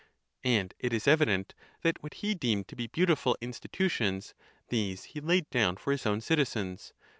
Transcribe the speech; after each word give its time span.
And 0.43 0.73
it 0.79 0.93
is 0.93 1.07
evident, 1.07 1.53
that 1.83 2.01
what 2.01 2.15
he 2.25 2.33
deemed 2.33 2.67
to 2.69 2.75
be 2.75 2.87
beautiful 2.87 3.37
institutions, 3.39 4.33
these 4.69 5.03
he 5.03 5.21
laid 5.21 5.47
down 5.51 5.75
for 5.77 5.91
his 5.91 6.07
own 6.07 6.21
citizens. 6.21 6.91